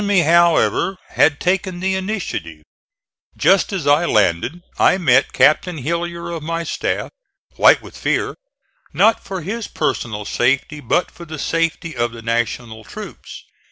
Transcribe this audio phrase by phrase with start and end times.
[0.01, 0.07] Smith.
[0.07, 2.63] The enemy, however, had taken the initiative.
[3.37, 7.11] Just as I landed I met Captain Hillyer of my staff,
[7.55, 8.33] white with fear,
[8.93, 13.43] not for his personal safety, but for the safety of the National troops.